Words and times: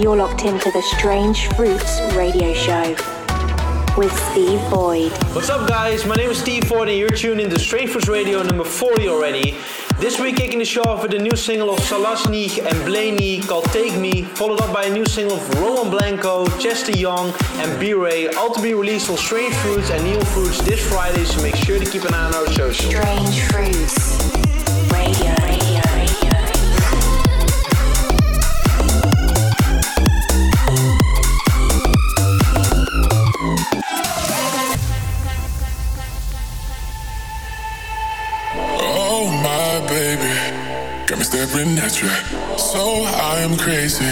You're 0.00 0.16
locked 0.16 0.46
into 0.46 0.70
the 0.70 0.80
Strange 0.80 1.48
Fruits 1.48 2.00
radio 2.16 2.54
show 2.54 2.96
with 3.98 4.10
Steve 4.30 4.58
Boyd. 4.70 5.12
What's 5.34 5.50
up, 5.50 5.68
guys? 5.68 6.06
My 6.06 6.14
name 6.14 6.30
is 6.30 6.38
Steve 6.38 6.66
Boyd, 6.70 6.88
and 6.88 6.96
you're 6.96 7.10
tuned 7.10 7.38
in 7.38 7.50
to 7.50 7.58
Strange 7.58 7.90
Fruits 7.90 8.08
Radio 8.08 8.42
number 8.42 8.64
40 8.64 9.08
already. 9.08 9.58
This 9.98 10.18
week, 10.18 10.36
kicking 10.36 10.58
the 10.58 10.64
show 10.64 10.80
off 10.84 11.02
with 11.02 11.12
a 11.12 11.18
new 11.18 11.36
single 11.36 11.68
of 11.68 11.80
Salasny 11.80 12.64
and 12.64 12.82
Blaney 12.86 13.42
called 13.42 13.64
Take 13.66 13.94
Me, 13.98 14.22
followed 14.22 14.62
up 14.62 14.72
by 14.72 14.84
a 14.84 14.90
new 14.90 15.04
single 15.04 15.36
of 15.36 15.54
Roland 15.60 15.90
Blanco, 15.90 16.46
Chester 16.58 16.92
Young, 16.92 17.34
and 17.56 17.78
B 17.78 17.92
Ray, 17.92 18.28
all 18.28 18.54
to 18.54 18.62
be 18.62 18.72
released 18.72 19.10
on 19.10 19.18
Strange 19.18 19.54
Fruits 19.56 19.90
and 19.90 20.02
Neil 20.02 20.24
Fruits 20.24 20.62
this 20.62 20.80
Friday, 20.88 21.24
so 21.26 21.42
make 21.42 21.56
sure 21.56 21.78
to 21.78 21.84
keep 21.84 22.04
an 22.04 22.14
eye 22.14 22.24
on 22.24 22.34
our 22.36 22.46
socials. 22.46 22.78
Strange 22.78 23.42
Fruits 23.50 24.34
Radio. 24.90 25.39
Staring 41.46 41.78
at 41.78 42.02
you. 42.02 42.08
So 42.58 43.04
I 43.04 43.40
am 43.40 43.56
crazy. 43.56 44.04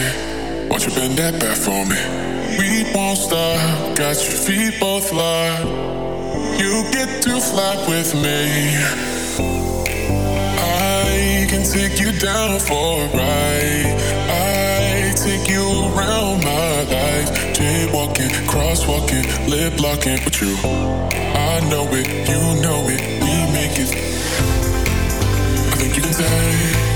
Won't 0.69 0.85
you 0.85 0.93
bend 0.95 1.17
that 1.17 1.39
back 1.39 1.57
for 1.57 1.85
me? 1.85 1.99
We 2.57 2.91
won't 2.93 3.17
stop. 3.17 3.95
Got 3.95 4.15
your 4.15 4.37
feet 4.45 4.79
both 4.79 5.11
locked. 5.11 5.65
You 6.59 6.83
get 6.91 7.21
to 7.23 7.39
fly 7.39 7.75
with 7.87 8.15
me. 8.15 8.75
I 10.57 11.45
can 11.49 11.63
take 11.63 11.99
you 11.99 12.11
down 12.19 12.59
for 12.59 13.03
a 13.03 13.07
ride. 13.13 13.95
I 14.29 15.13
take 15.15 15.49
you 15.49 15.65
around 15.89 16.43
my 16.43 16.83
life. 16.97 17.29
Jaywalking, 17.53 18.31
crosswalking, 18.47 19.25
lip 19.49 19.77
blocking 19.77 20.19
with 20.25 20.41
you. 20.41 20.55
I 21.35 21.59
know 21.69 21.85
it, 21.91 22.07
you 22.29 22.61
know 22.61 22.81
it, 22.87 23.01
we 23.23 23.33
make 23.53 23.77
it. 23.77 23.91
I 25.67 25.75
think 25.77 25.95
you 25.95 26.01
can 26.01 26.13
say 26.13 26.88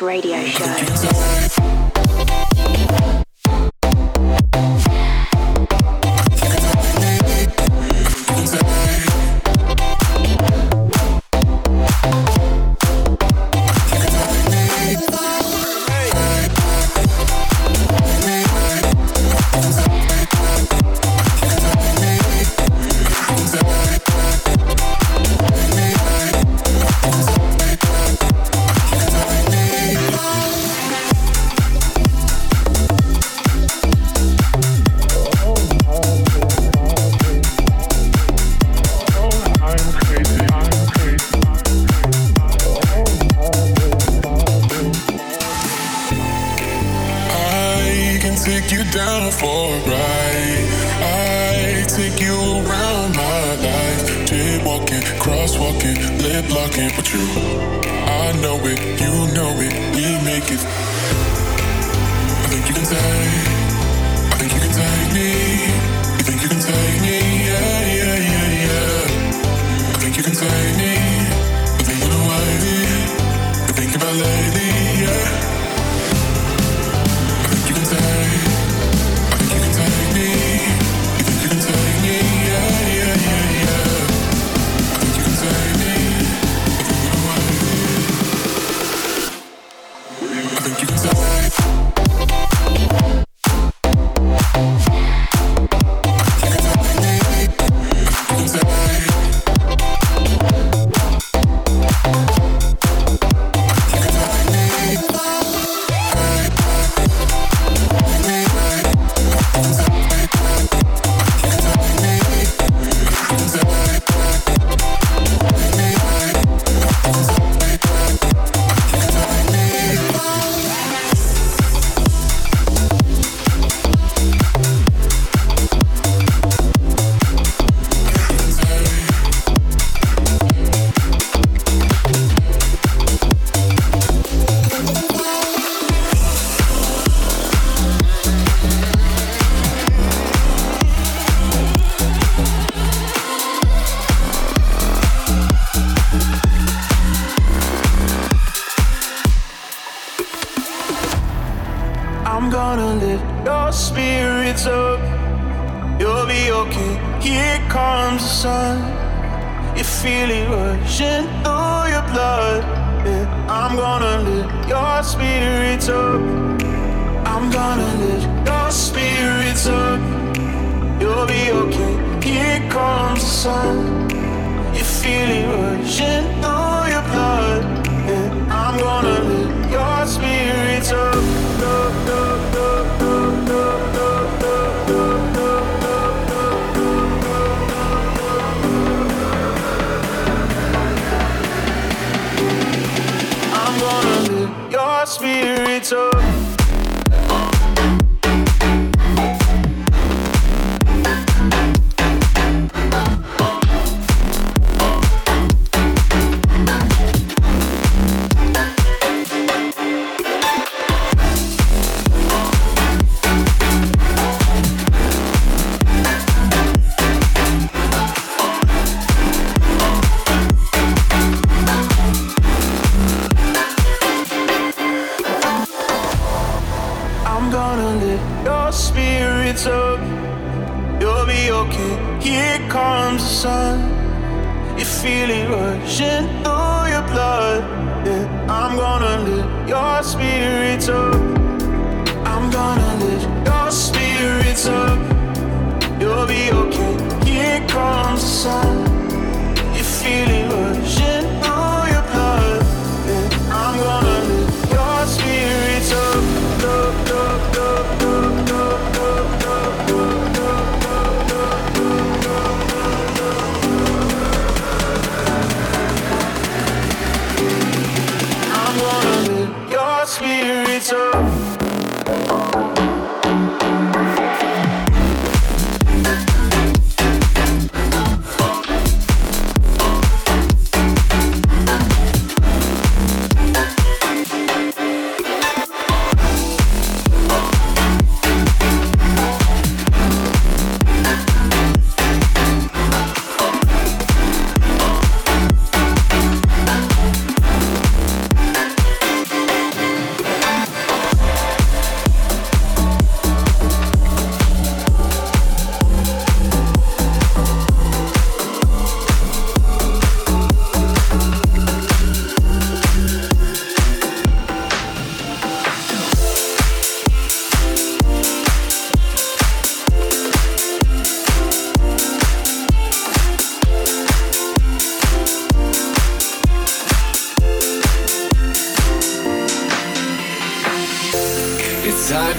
Radio 0.00 0.44
Show. 0.44 1.29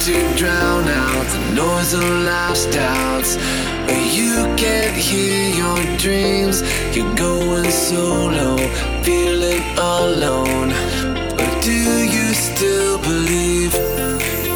to 0.06 0.36
drown 0.36 0.88
out 0.88 1.26
the 1.28 1.54
noise 1.54 1.94
of 1.94 2.04
life's 2.04 2.66
doubts. 2.66 3.36
You 4.18 4.34
can't 4.58 4.98
hear 4.98 5.54
your 5.54 5.98
dreams, 5.98 6.64
you're 6.96 7.14
going 7.14 7.70
solo, 7.70 8.58
feeling 9.04 9.62
alone. 9.78 10.70
But 11.38 11.62
do 11.62 11.82
you 12.16 12.34
still 12.34 12.98
believe? 12.98 13.74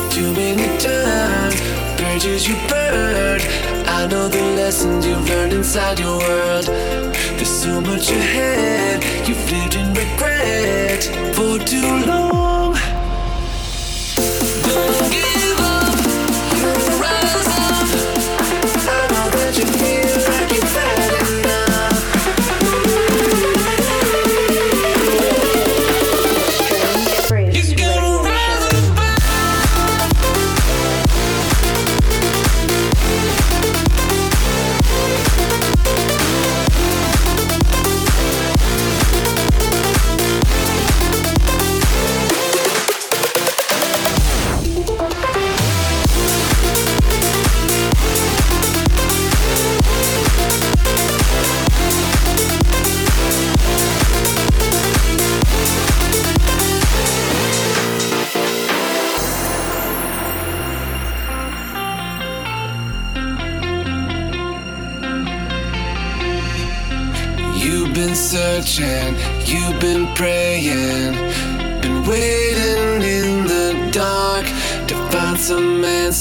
Too 0.10 0.34
many 0.34 0.66
times, 0.80 1.62
bridges 2.02 2.48
you 2.48 2.56
burned. 2.68 3.44
I 3.86 4.08
know 4.08 4.28
the 4.28 4.42
lessons 4.58 5.06
you've 5.06 5.30
learned 5.30 5.54
inside 5.54 6.00
your 6.00 6.18
world. 6.18 6.66
There's 6.66 7.50
so 7.50 7.80
much 7.82 8.10
ahead, 8.10 9.04
you've 9.28 9.52
lived 9.52 9.76
in 9.76 9.94
regret 9.94 11.04
for 11.36 11.60
too 11.60 12.08
long. 12.08 12.65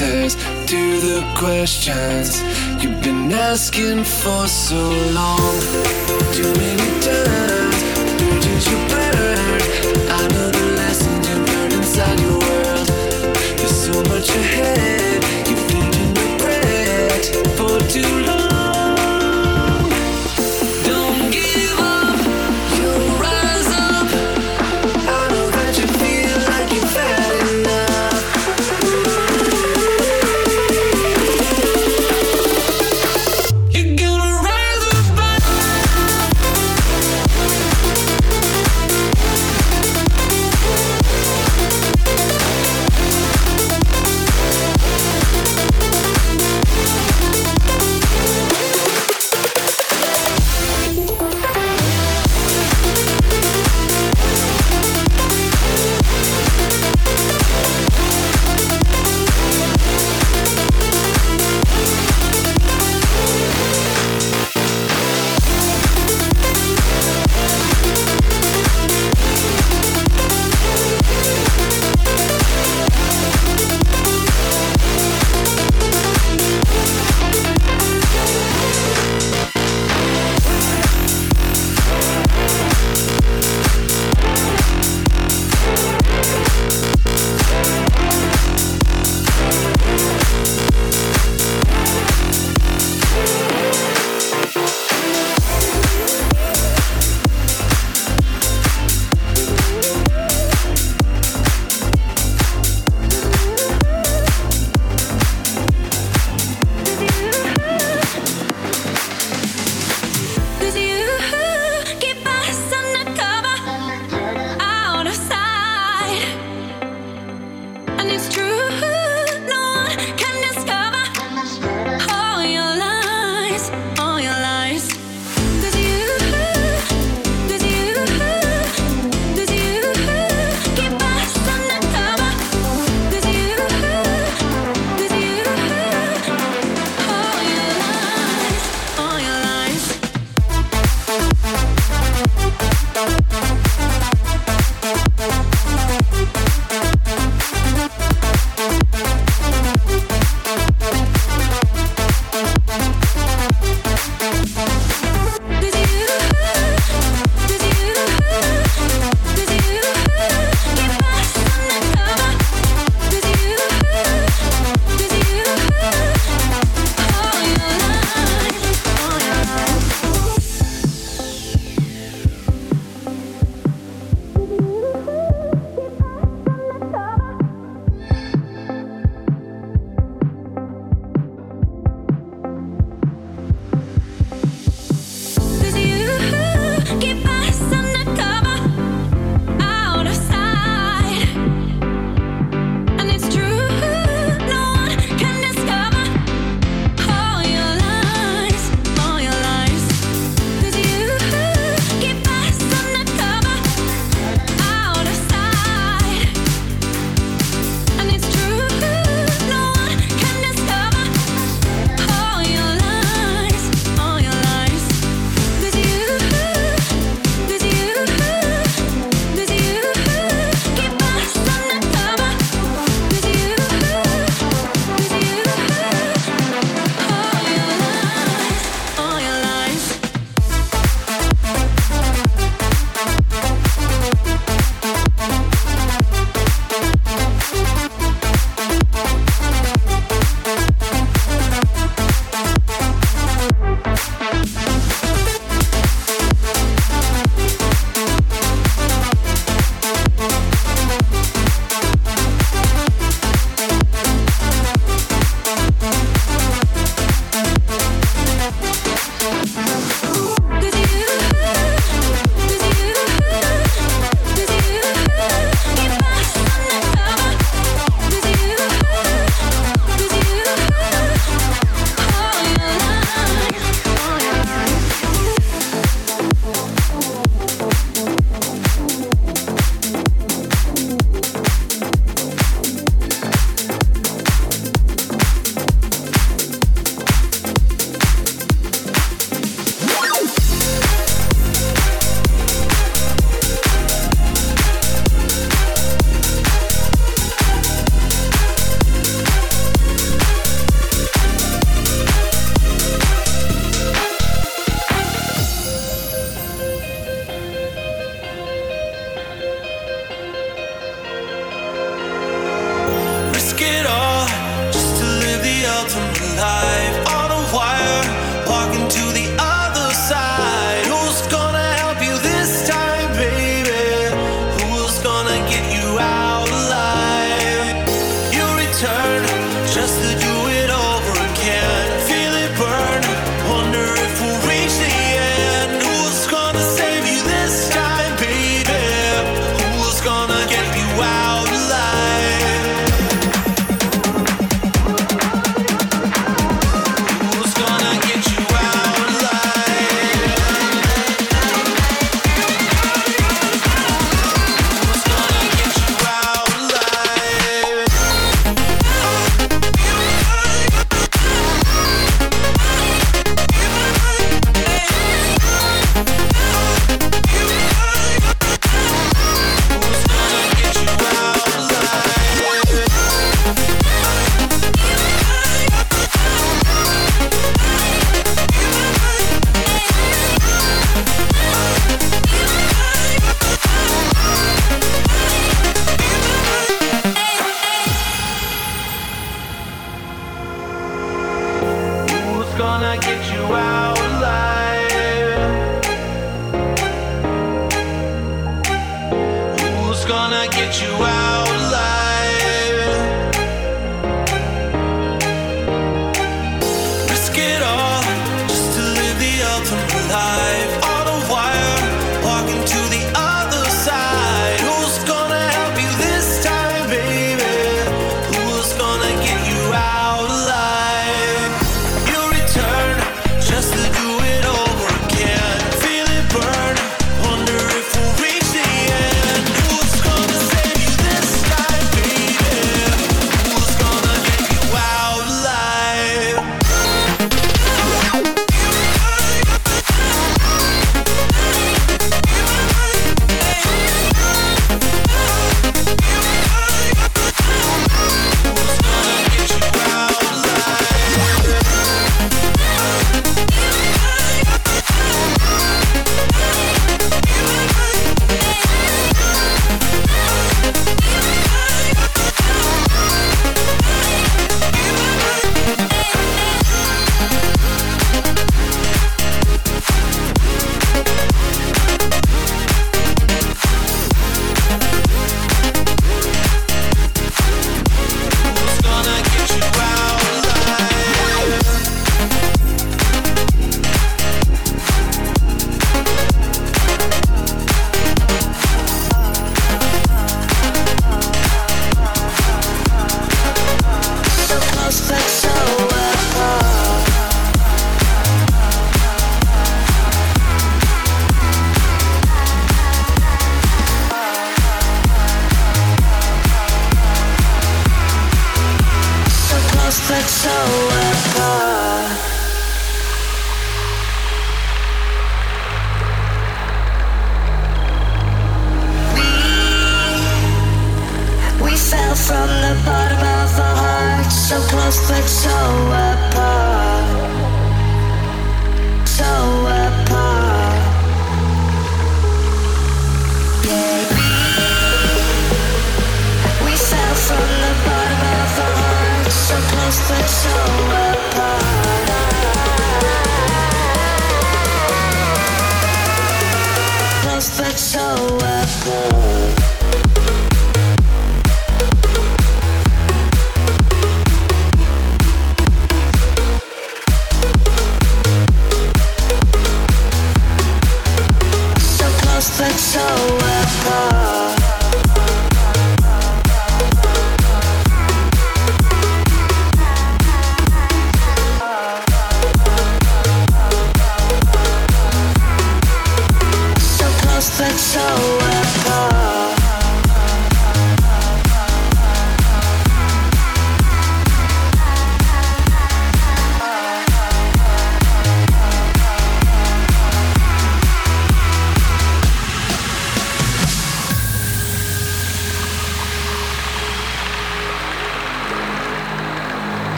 answers 0.00 0.34
to 0.66 1.00
the 1.00 1.24
questions 1.36 2.42
you've 2.82 3.00
been 3.02 3.32
asking 3.32 4.04
for 4.04 4.46
so 4.46 4.90
long. 5.12 5.60
Too 6.32 6.52
many 6.54 7.00
times. 7.00 7.55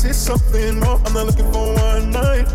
But 0.00 0.08
I 0.08 0.12
see 0.12 0.18
something 0.18 0.80
more. 0.80 1.00
I'm 1.04 1.12
not 1.12 1.26
looking 1.26 1.50
for 1.52 1.74
one 1.74 2.10
night. 2.10 2.48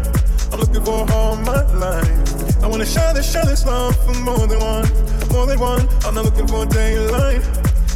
I'm 0.52 0.60
looking 0.60 0.84
for 0.84 1.06
all 1.12 1.36
my 1.36 1.62
life. 1.74 2.64
I 2.64 2.68
wanna 2.68 2.86
share 2.86 3.14
this, 3.14 3.32
share 3.32 3.46
this 3.46 3.66
love 3.66 3.96
for 4.04 4.14
more 4.22 4.48
than 4.48 4.60
one, 4.60 4.88
more 5.32 5.46
than 5.46 5.60
one. 5.60 5.88
I'm 6.06 6.16
not 6.16 6.26
looking 6.26 6.48
for 6.48 6.66
daylight 6.66 7.44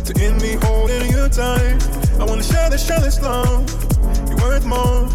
to 0.05 0.13
end 0.21 0.41
me 0.41 0.53
holding 0.61 1.09
you 1.09 1.27
tight. 1.29 1.77
I 2.19 2.25
wanna 2.25 2.43
share 2.43 2.69
this, 2.69 2.85
share 2.85 2.99
this 2.99 3.21
love. 3.21 3.65
You're 4.29 4.37
worth 4.37 4.65
more 4.65 5.07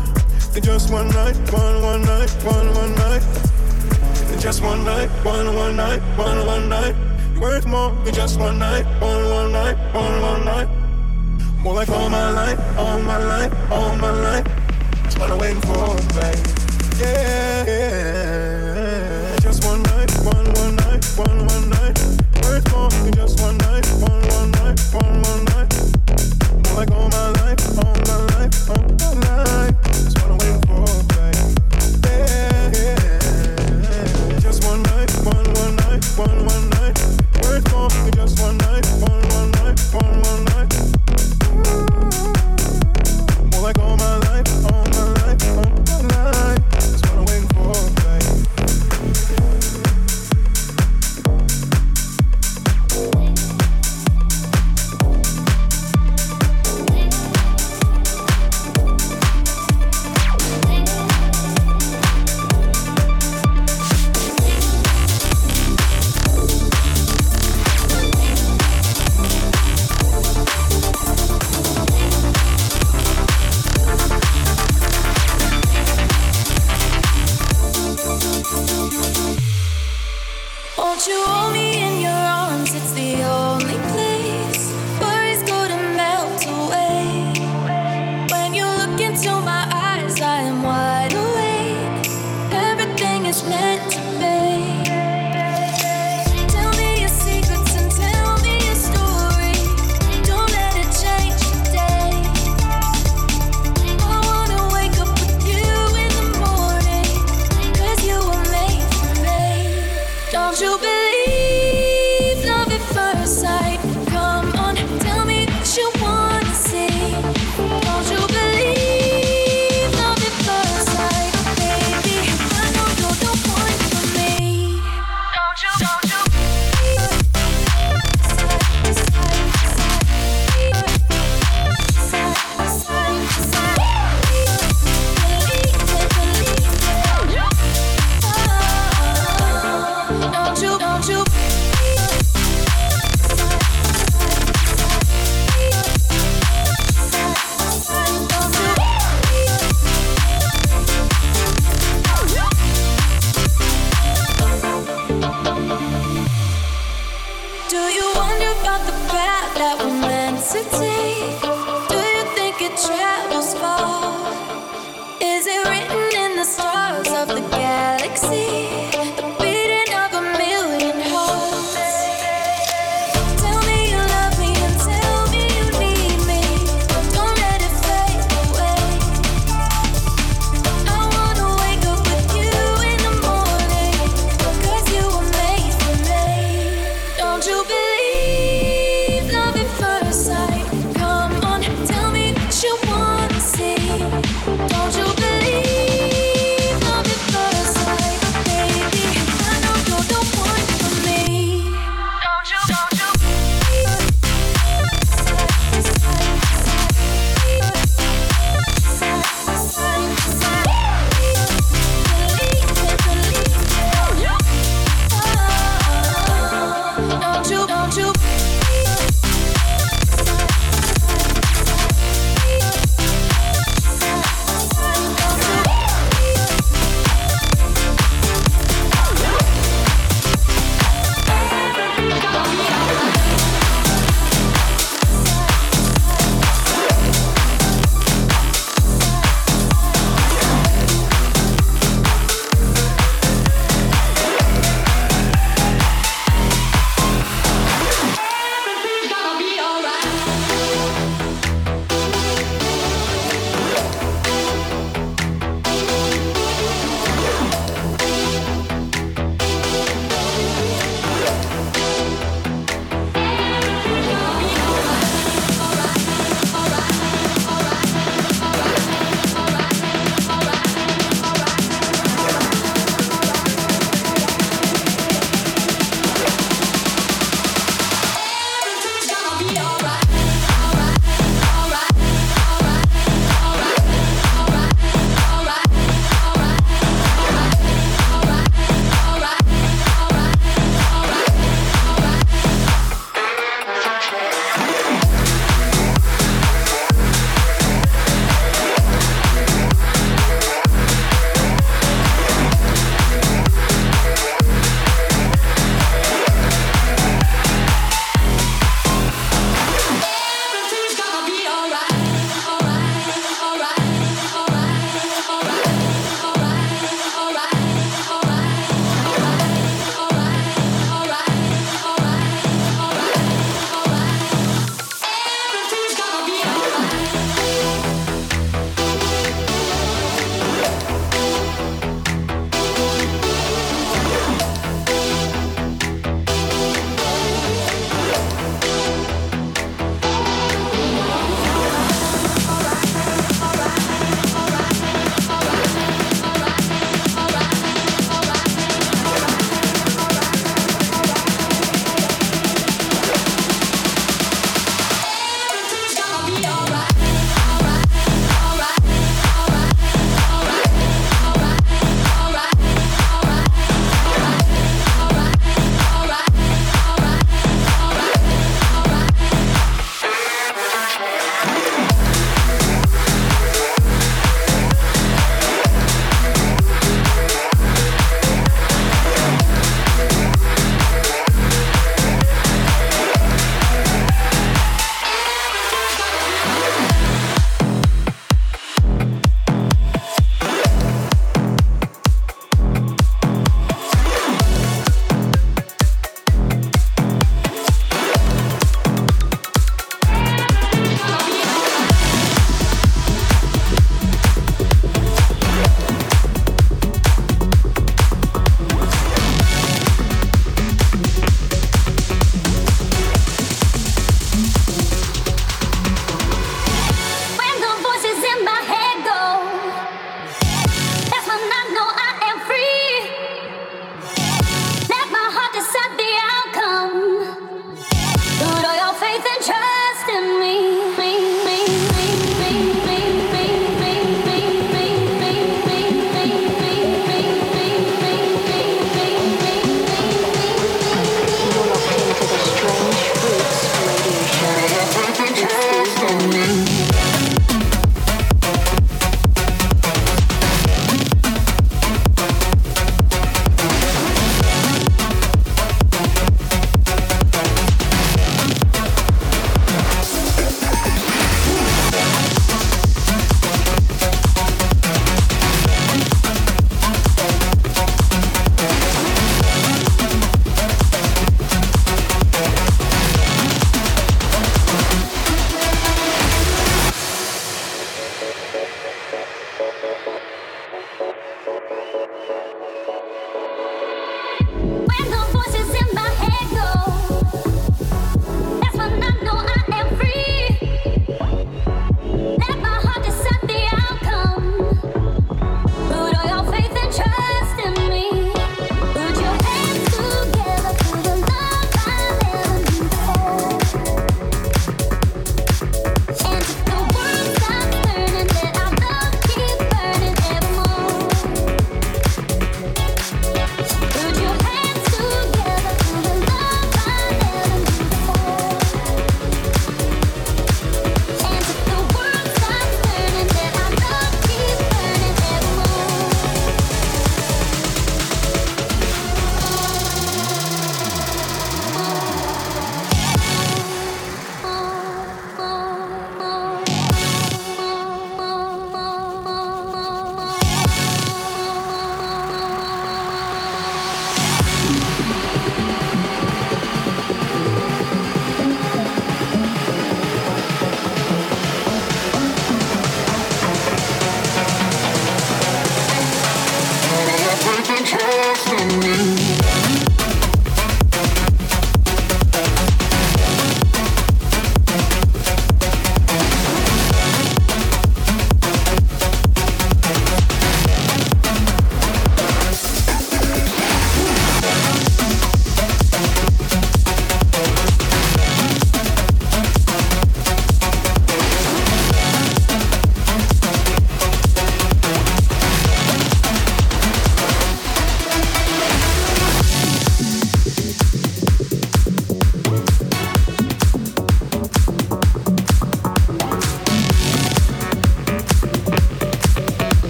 than 0.52 0.62
just 0.62 0.90
one 0.90 1.08
night, 1.10 1.36
one, 1.52 1.82
one 1.82 2.02
night, 2.02 2.30
one, 2.42 2.74
one 2.74 2.94
night. 2.96 3.22
Than 4.30 4.40
just 4.40 4.62
one 4.62 4.84
night, 4.84 5.10
one, 5.22 5.54
one 5.54 5.76
night, 5.76 6.00
one, 6.16 6.46
one 6.46 6.68
night. 6.68 6.96
You're 7.34 7.40
worth 7.40 7.66
more 7.66 7.92
than 8.04 8.14
just 8.14 8.40
one 8.40 8.58
night, 8.58 8.84
one, 9.00 9.30
one 9.30 9.52
night, 9.52 9.76
one, 9.94 10.22
one 10.22 10.44
night. 10.44 10.83
More 11.64 11.74
like 11.76 11.88
all 11.88 12.10
my 12.10 12.30
life, 12.30 12.60
all 12.78 12.98
my 13.00 13.16
life, 13.16 13.72
all 13.72 13.96
my 13.96 14.10
life. 14.10 14.44
That's 15.02 15.18
what 15.18 15.30
I'm 15.30 15.38
waiting 15.38 15.62
for, 15.62 15.96
babe. 16.12 16.36
Yeah, 17.00 17.64
yeah. 17.66 19.36
Just 19.40 19.64
one 19.64 19.82
night, 19.84 20.12
one, 20.22 20.52
one 20.52 20.76
night, 20.76 21.02
one, 21.16 21.46
one 21.46 21.70
night. 21.70 21.98
Worth 22.42 22.70
more 22.70 22.90
than 22.90 23.14
just 23.14 23.40
one 23.40 23.56
night, 23.56 23.86
one, 23.98 24.28
one 24.28 24.50
night, 24.50 24.78
one, 24.92 25.22
one 25.22 25.44
night. 25.46 25.72
More 26.66 26.74
like 26.76 26.90
all 26.90 27.08
my 27.08 27.30
life, 27.30 27.78
all 27.78 27.96
my 27.96 28.16
life, 28.36 28.68
all 28.68 29.14
my 29.14 29.42
life. 29.44 30.13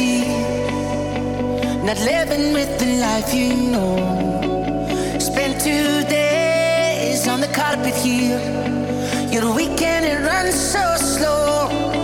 see. 0.00 0.24
Not 1.86 1.98
living 2.12 2.46
with 2.58 2.72
the 2.80 2.90
life 3.06 3.30
you 3.40 3.50
know. 3.72 3.96
Spend 5.28 5.52
two 5.68 5.92
days 6.08 7.28
on 7.32 7.38
the 7.44 7.52
carpet 7.60 7.96
here. 8.06 8.40
Your 9.34 9.46
weekend, 9.60 10.02
it 10.12 10.18
runs 10.30 10.56
so 10.74 10.84
slow. 11.12 11.99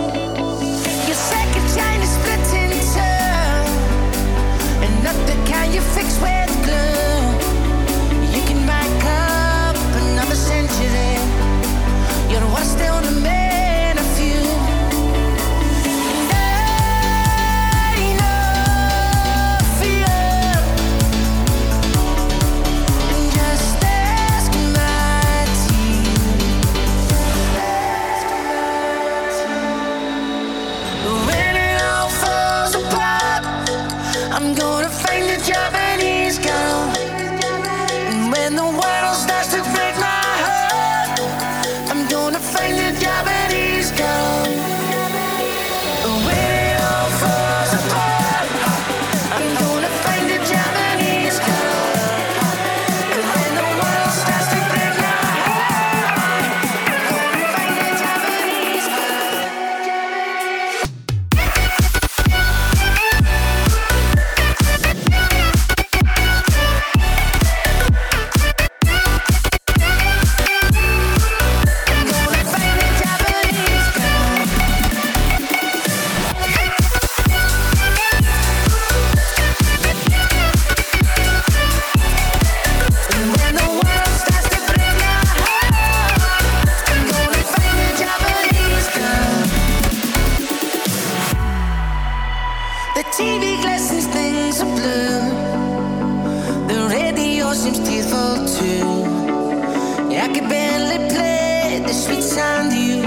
Jeg 98.59 100.29
kan 100.33 100.33
could 100.33 100.49
barely 100.49 100.97
play 101.09 101.79
the 101.85 101.93
sweet 101.93 102.23
sound 102.23 102.73
you 102.73 103.06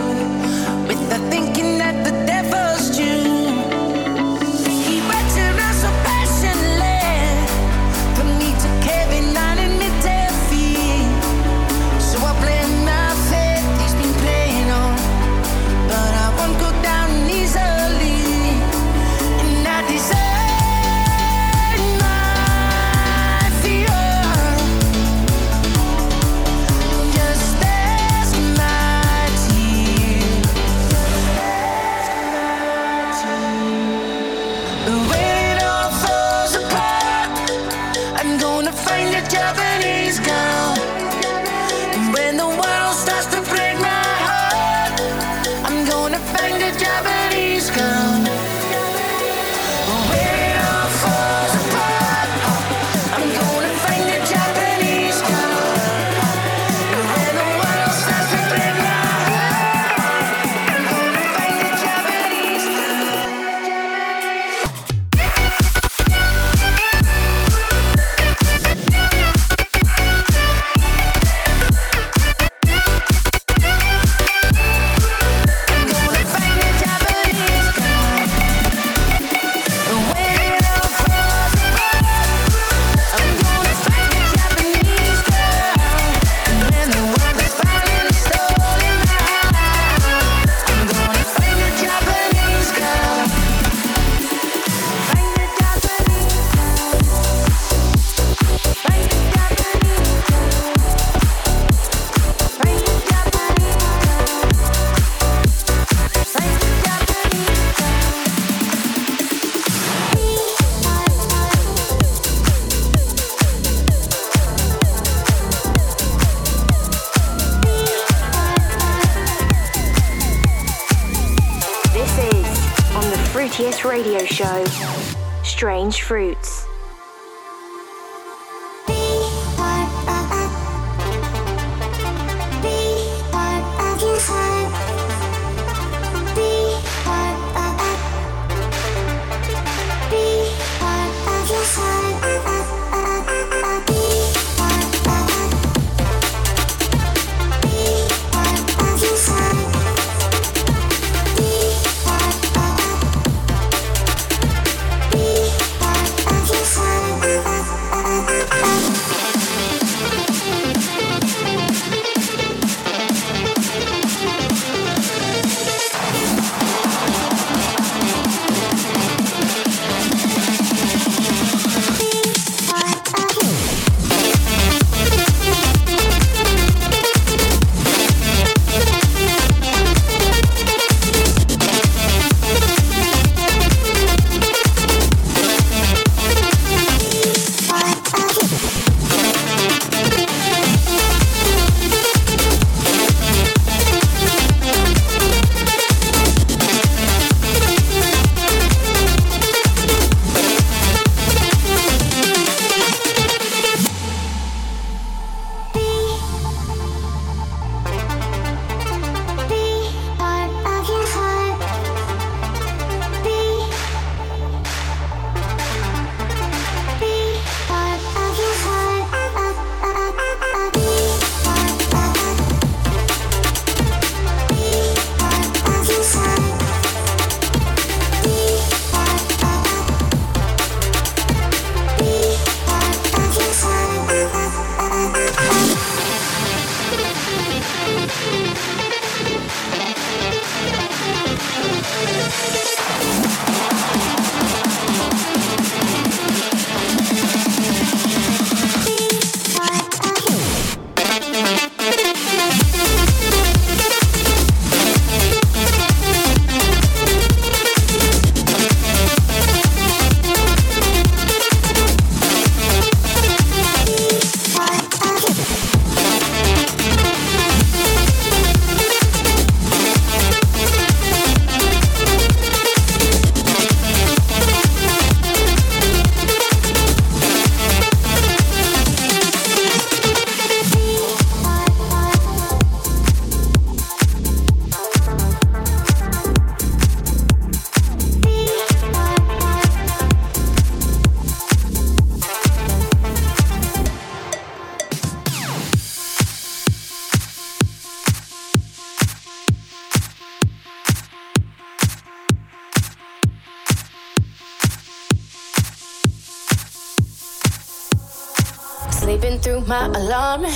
Strange 125.61 126.01
Fruits. 126.05 126.70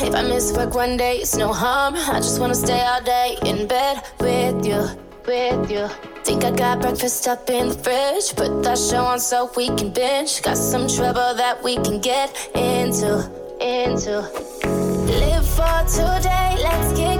If 0.03 0.13
I 0.13 0.23
miss 0.23 0.53
work 0.53 0.75
one 0.75 0.97
day, 0.97 1.19
it's 1.19 1.37
no 1.37 1.53
harm. 1.53 1.95
I 1.95 2.19
just 2.19 2.41
wanna 2.41 2.57
stay 2.57 2.81
all 2.81 3.01
day 3.03 3.37
in 3.47 3.69
bed 3.69 4.03
with 4.19 4.67
you, 4.67 4.89
with 5.25 5.71
you. 5.71 5.87
Think 6.25 6.45
I 6.45 6.51
got 6.51 6.81
breakfast 6.81 7.29
up 7.29 7.49
in 7.49 7.69
the 7.69 7.75
fridge. 7.75 8.35
Put 8.35 8.65
that 8.65 8.77
show 8.77 9.05
on 9.05 9.21
so 9.21 9.53
we 9.57 9.69
can 9.69 9.91
binge. 9.91 10.43
Got 10.43 10.57
some 10.57 10.89
trouble 10.89 11.35
that 11.35 11.63
we 11.63 11.77
can 11.77 12.01
get 12.01 12.29
into, 12.57 13.31
into. 13.61 14.23
Live 15.21 15.47
for 15.47 15.79
today, 15.87 16.57
let's 16.59 16.99
get. 16.99 17.14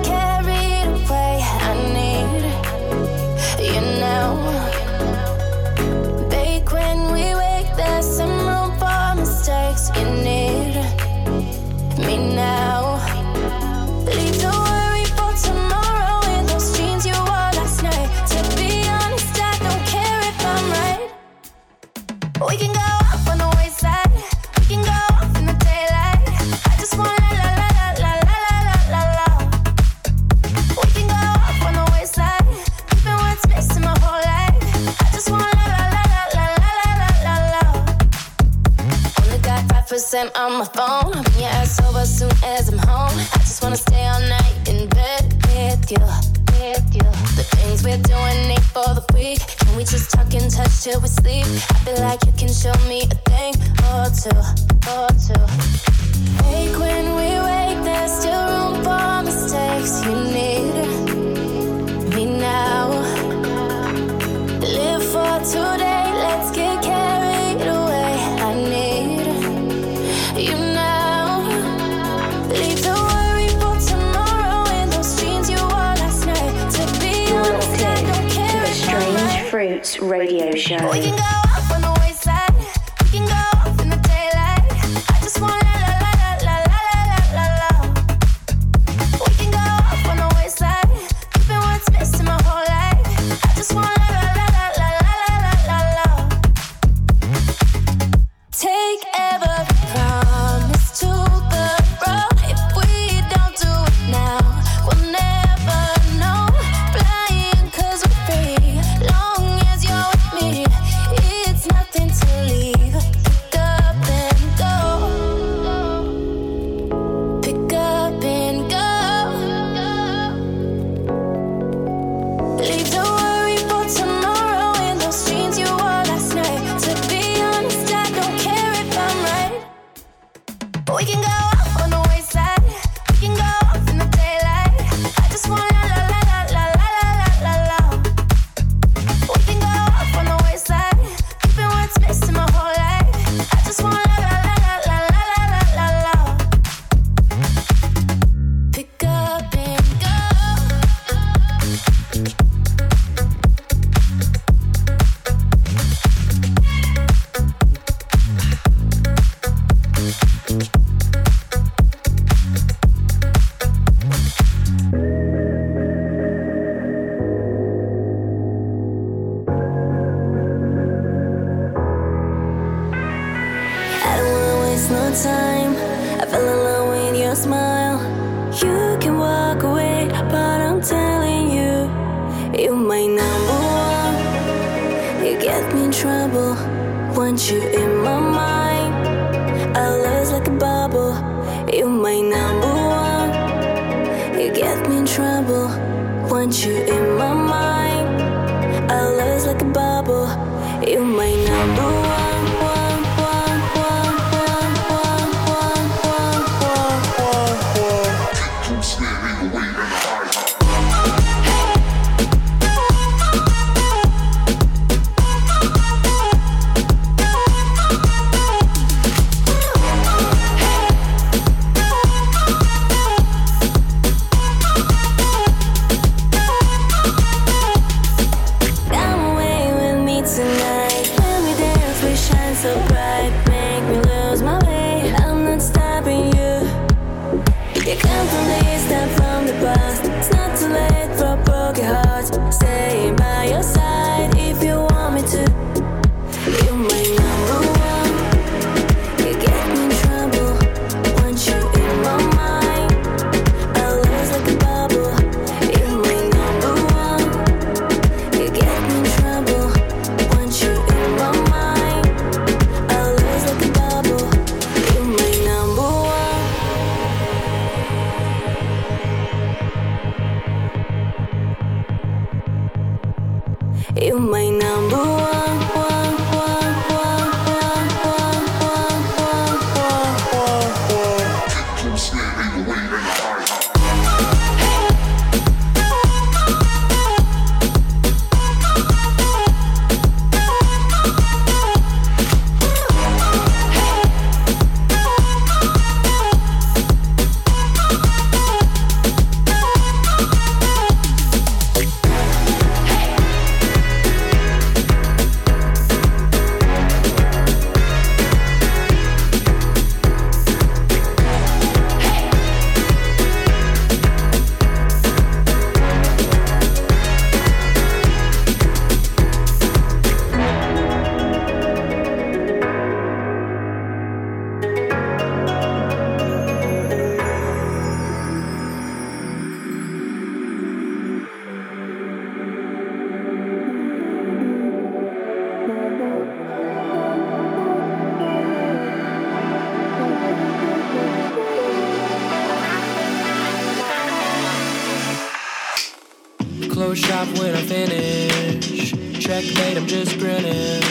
Close 346.85 346.99
shop 346.99 347.27
when 347.39 347.55
I 347.55 347.63
finish. 347.63 348.91
Checkmate, 349.19 349.79
I'm 349.79 349.87
just 349.87 350.19
grinning. 350.19 350.83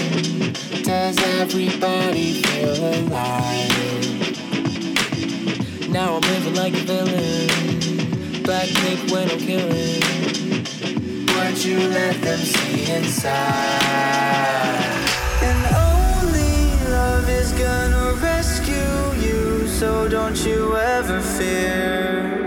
Does 0.82 1.18
everybody 1.40 2.42
feel 2.42 2.78
alive? 2.96 3.70
Now 5.90 6.16
I'm 6.16 6.22
living 6.22 6.56
like 6.56 6.74
a 6.74 6.84
villain. 6.92 8.42
Black 8.42 8.70
cape 8.70 9.12
when 9.12 9.30
I'm 9.30 9.38
killing. 9.38 10.02
Why'd 11.28 11.58
you 11.60 11.78
let 11.78 12.20
them 12.22 12.40
see 12.40 12.92
inside? 12.92 13.40
And 15.48 15.62
only 15.92 16.56
love 16.90 17.30
is 17.30 17.52
gonna 17.52 18.14
rescue 18.16 19.14
you, 19.26 19.68
so 19.68 20.08
don't 20.08 20.44
you 20.44 20.76
ever 20.76 21.22
fear. 21.22 22.43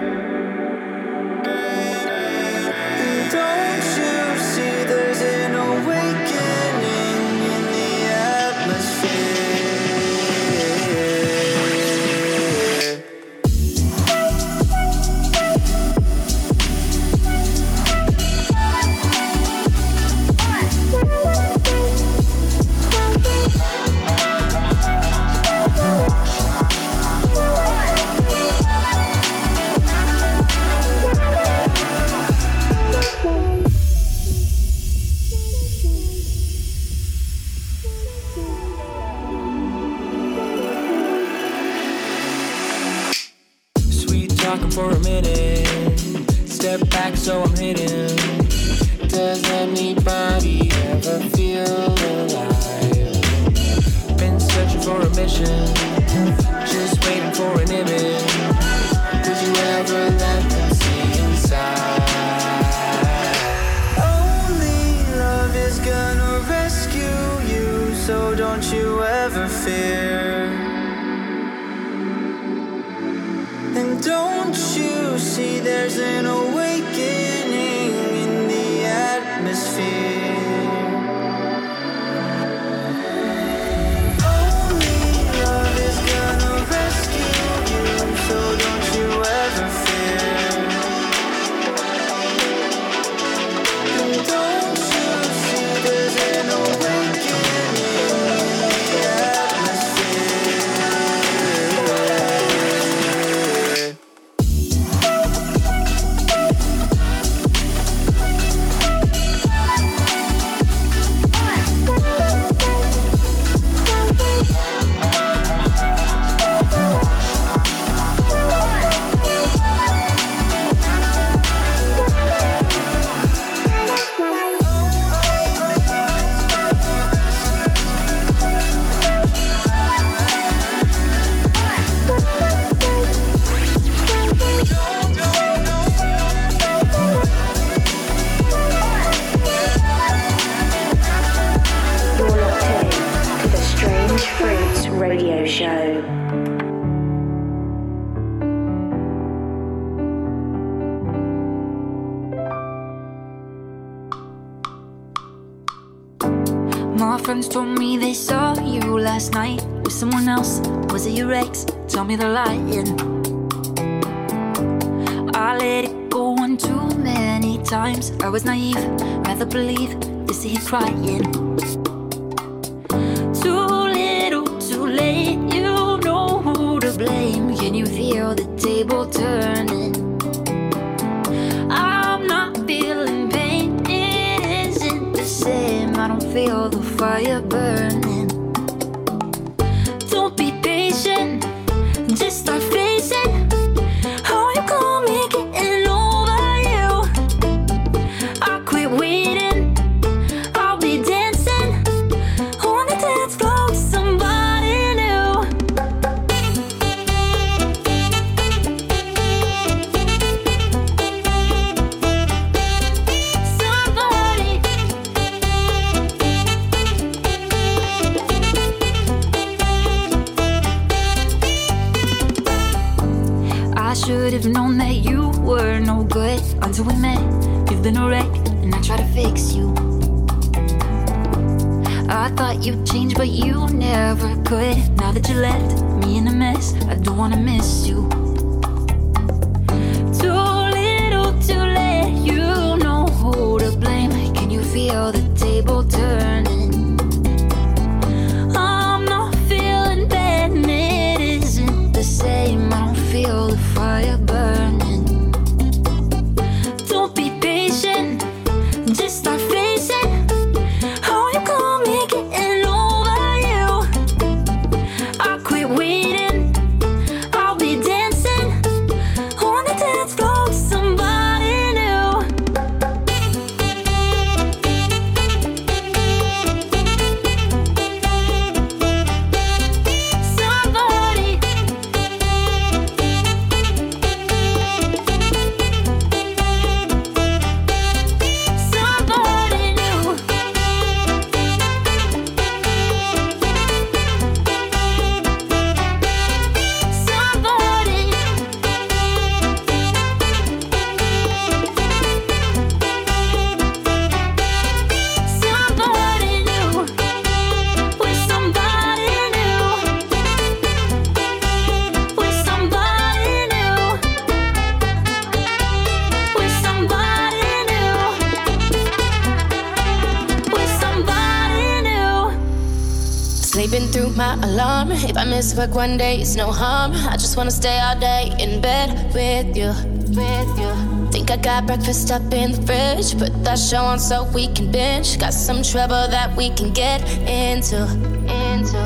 Alarm. 324.43 324.93
If 324.93 325.17
I 325.17 325.25
miss 325.25 325.55
work 325.57 325.75
one 325.75 325.97
day, 325.97 326.19
it's 326.21 326.37
no 326.37 326.51
harm. 326.51 326.93
I 326.93 327.17
just 327.17 327.37
wanna 327.37 327.51
stay 327.51 327.79
all 327.81 327.99
day 327.99 328.33
in 328.39 328.61
bed 328.61 328.89
with 329.15 329.57
you, 329.57 329.73
with 330.15 330.59
you. 330.59 330.73
Think 331.11 331.31
I 331.31 331.37
got 331.37 331.67
breakfast 331.67 332.11
up 332.11 332.33
in 332.33 332.53
the 332.53 332.63
fridge. 332.67 333.19
Put 333.19 333.33
that 333.45 333.59
show 333.59 333.85
on 333.85 333.99
so 333.99 334.25
we 334.35 334.49
can 334.49 334.71
binge. 334.71 335.19
Got 335.19 335.35
some 335.35 335.63
trouble 335.63 336.09
that 336.09 336.37
we 336.37 336.51
can 336.51 336.73
get 336.73 337.01
into, 337.29 337.83
into. 338.29 338.83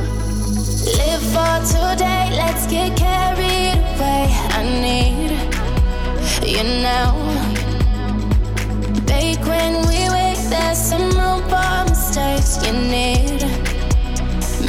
Live 0.99 1.23
for 1.35 1.57
today, 1.67 2.31
let's 2.33 2.67
get 2.67 2.97
carried 2.97 3.79
away. 3.95 4.27
I 4.59 4.63
need 4.85 5.31
you 6.47 6.65
now. 6.83 7.15
Bake 9.07 9.45
when 9.47 9.75
we 9.89 10.09
wake, 10.15 10.43
there's 10.49 10.79
some 10.79 11.11
room 11.19 11.43
for 11.51 11.91
mistakes. 11.91 12.65
You 12.65 12.73
need 12.73 13.70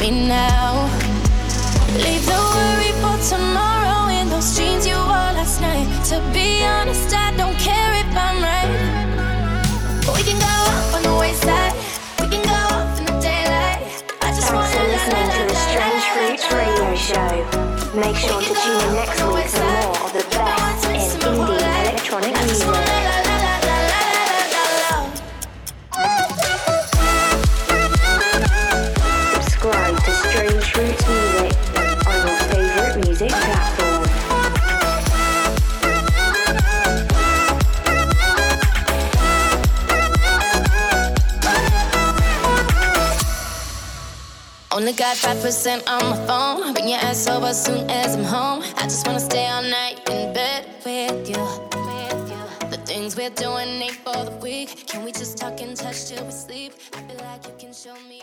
me 0.01 0.27
now. 0.27 0.89
Leave 1.93 2.25
the 2.25 2.41
worry 2.53 2.91
for 3.01 3.17
tomorrow 3.29 4.09
in 4.09 4.27
those 4.29 4.57
jeans 4.57 4.87
you 4.87 4.95
wore 4.95 5.29
last 5.37 5.61
night. 5.61 5.85
To 6.09 6.17
be 6.33 6.63
honest, 6.65 7.13
I 7.13 7.29
don't 7.37 7.57
care 7.59 7.91
if 8.01 8.09
I'm 8.25 8.41
right. 8.41 8.71
We 10.17 10.23
can 10.25 10.39
go 10.41 10.55
off 10.73 10.95
on 10.95 11.03
the 11.03 11.15
wayside. 11.21 11.75
We 12.19 12.25
can 12.33 12.41
go 12.41 12.61
off 12.73 12.97
in 12.97 13.05
the 13.05 13.17
daylight. 13.21 14.01
I 14.25 14.33
just 14.33 14.49
Thanks 14.49 14.57
wanna 14.57 14.73
for 14.73 14.85
listening 14.89 15.29
to 15.37 15.41
the 15.51 15.57
Strange 15.69 16.03
Fruits 16.13 16.45
radio 16.49 16.89
show. 17.07 17.33
Make 17.93 18.15
sure 18.15 18.41
to 18.41 18.53
tune 18.57 18.81
in 18.81 18.93
next 18.97 19.21
week 19.21 19.49
for 19.53 19.69
more 19.85 20.01
of 20.05 20.13
the 20.17 20.25
best 20.33 20.85
in 20.89 21.29
indie 21.29 21.61
electronic 21.61 22.33
music. 22.45 22.80
Only 44.91 45.03
got 45.03 45.15
5% 45.15 45.87
on 45.87 46.09
my 46.09 46.27
phone. 46.27 46.73
Bring 46.73 46.89
your 46.89 46.97
ass 46.97 47.25
over 47.29 47.53
soon 47.53 47.89
as 47.89 48.13
I'm 48.13 48.25
home. 48.25 48.61
I 48.75 48.83
just 48.83 49.07
wanna 49.07 49.21
stay 49.21 49.47
all 49.47 49.63
night 49.63 50.01
in 50.09 50.33
bed 50.33 50.65
with 50.83 51.29
you. 51.29 51.41
With 51.87 52.29
you. 52.29 52.69
The 52.69 52.77
things 52.85 53.15
we're 53.15 53.29
doing 53.29 53.69
ain't 53.81 53.95
for 54.03 54.25
the 54.25 54.37
weak. 54.43 54.87
Can 54.87 55.05
we 55.05 55.13
just 55.13 55.37
talk 55.37 55.61
and 55.61 55.77
touch 55.77 56.09
till 56.09 56.25
we 56.25 56.31
sleep? 56.31 56.73
I 56.93 57.03
feel 57.03 57.25
like 57.25 57.47
you 57.47 57.53
can 57.57 57.73
show 57.73 57.95
me 58.09 58.20